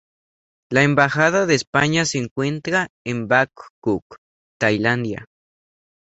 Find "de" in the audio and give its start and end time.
1.45-1.53